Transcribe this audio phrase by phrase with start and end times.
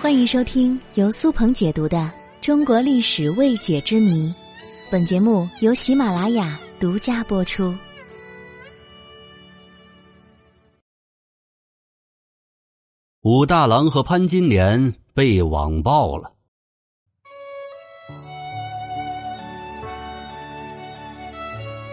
[0.00, 1.98] 欢迎收听由苏鹏解读的
[2.40, 4.28] 《中国历史未解之谜》，
[4.90, 7.74] 本节目由喜马拉雅独家播出。
[13.22, 16.39] 武大郎和潘金莲被网暴了。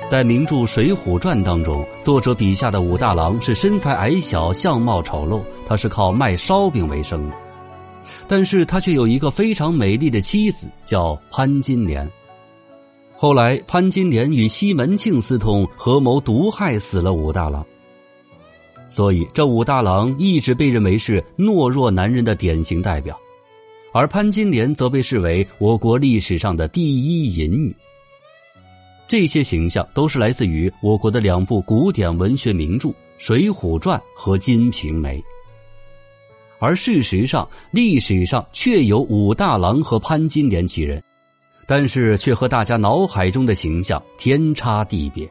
[0.07, 7.35] 在名著《水浒传》当中，作者笔下的武大郎是身材矮小、相貌丑陋，他是靠卖烧饼为生的。
[8.25, 12.09] 但是他却有一个非常美丽的妻子，叫潘金莲。
[13.17, 17.65] 后来，潘金莲与西门庆私通，合谋毒害死了武大郎。
[18.87, 23.19] 所以，这武大郎一直被认为是懦弱男人的典型代表，
[23.91, 27.75] 而潘金莲则被视为我国历史上的第一淫女。
[29.07, 35.17] 这些形象都是来自于我国的两部古典文学名著《水浒传》和《金瓶梅》，
[36.59, 41.01] 而事实上，历史上确有武大郎和潘金莲几人，
[41.65, 45.29] 但是却和大家脑海中的形象天差地别。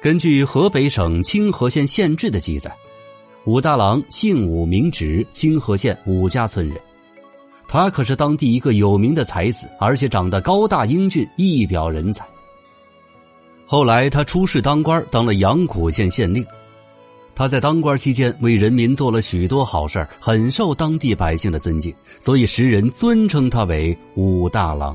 [0.00, 2.74] 根据河北省清河县县志的记载，
[3.44, 6.80] 武大郎姓武名直，清河县武家村人。
[7.72, 12.22] 他可是当地一个有名的才子，而且长得高大英俊，一表人才。
[13.64, 16.44] 后来他出仕当官，当了阳谷县县令。
[17.34, 24.94] 他在当官期间为人民做了许多好事很受当地百姓的尊敬，所以时人尊称他为武大郎。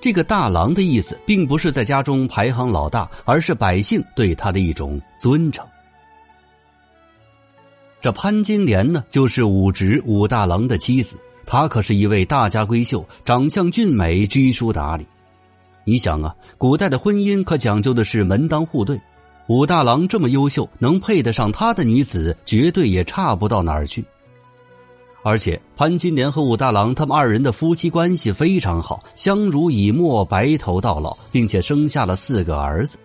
[0.00, 5.64] 这个“大郎”的意思，并不是在家中排行老大，而是百姓对他的一种尊称。
[8.00, 11.16] 这潘金莲呢，就是武直武大郎的妻子。
[11.52, 15.06] 她可是一位大家闺秀，长相俊美，知书达理。
[15.84, 18.98] 你想啊，古代的婚姻可讲究的是门当户对。
[19.48, 24.02] 武大郎这么优秀，能配得上他的女子，绝对也差不到哪儿去。
[25.22, 32.96] 而且潘金莲和武大郎他们二人的夫妻关系非常好，相濡以沫，白头到老，并且生下了四个儿子。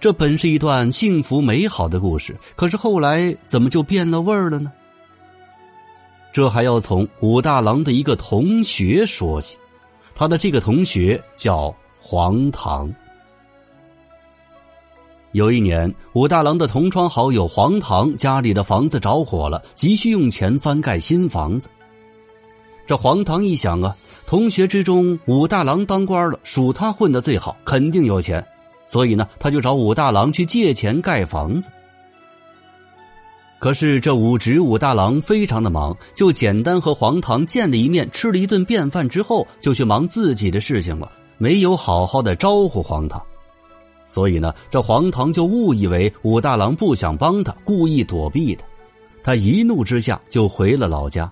[0.00, 4.72] 这本是一段幸福美好的故事，可是后来怎么就变了味儿了呢？
[6.36, 9.56] 这还要从武大郎的一个同学说起，
[10.14, 12.94] 他的这个同学叫黄堂。
[15.32, 21.70] 有一年，武大郎的同窗好友黄堂家里的房子着火了，急需用钱翻盖新房子。
[22.86, 28.46] 这黄堂一想啊，同学之中武大郎当官了，属他混的最好，肯定有钱，
[28.84, 31.70] 所以呢，他就找武大郎去借钱盖房子。
[33.58, 43.20] 可是这武直武大郎非常的忙，就简单和黄堂见了一面，吃了一顿便饭之后，就去忙自己的事情了，没有好好的招呼黄堂。
[44.08, 48.62] 所以呢，这黄堂就误以为武大郎不想帮他，故意躲避的。
[49.22, 51.30] 他一怒之下就回了老家。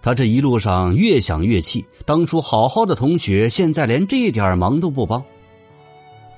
[0.00, 5.22] 他这一路上越想越气，当初好好的同学，现在连这点忙都不帮。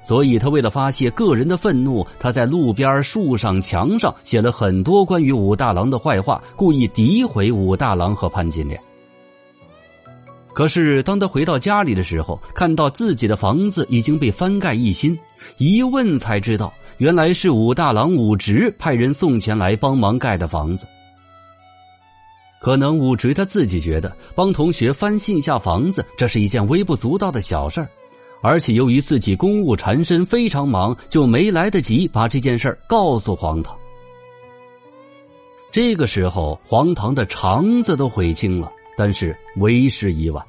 [0.08, 8.80] 所以他为了发泄个人的愤怒，他在路边、树上、墙上写了很多关于武大郎的坏话，故意诋毁武大郎和潘金莲。
[10.54, 15.14] 可是当他回到家里的时候，看到自己的房子已经被翻盖一新，
[15.58, 20.86] 一问才知道，原来是武大郎武直派人送钱来帮忙盖的房子。
[22.62, 27.88] 可能武直他自己觉得帮同学翻新一下房子，这是一件微不足道的小事儿。
[28.40, 33.76] 而且由于自己公务缠身，非常忙，就没来得及把这件事告诉黄堂。
[35.70, 40.44] 这个时候，黄堂的肠子都悔青了，但是为时已晚，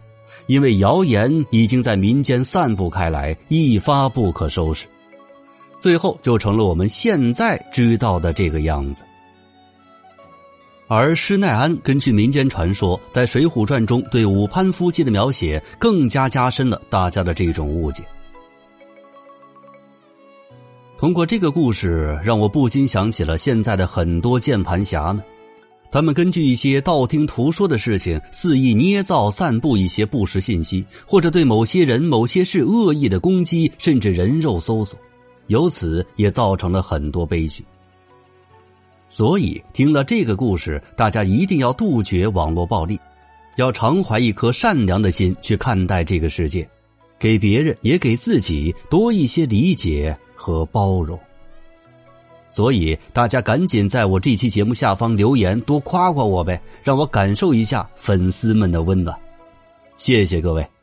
[0.47, 4.87] 因为谣言已经在民间散布开来，一发不可收拾，
[5.79, 9.03] 最后就成了我们现在知道的这个样子。
[10.91, 18.03] 而施耐庵根据民间传说，在《水浒传》中对武潘夫妻的描写，更加加深了大家的这种误解。
[20.97, 25.23] 通过这个故事，让我不禁想起了现在的很多键盘侠们，
[25.91, 34.99] 他们根据一些道听途说的事情，肆意捏造、散布一些不实信息，或者对某些人、某些事恶意的攻击，甚至人肉搜索，
[35.45, 37.63] 由此也造成了很多悲剧。
[39.09, 42.97] 所以，听了这个故事，大家一定要杜绝网络暴力，
[43.55, 46.65] 要常怀一颗善良的心去看待这个世界，
[47.17, 51.19] 给别人也给自己多一些理解和包容。
[52.47, 59.17] 所以，大家赶紧在我这期节目下方留言，多夸夸我呗，让我感受一下粉丝们的温暖。
[59.97, 60.78] 谢谢各位。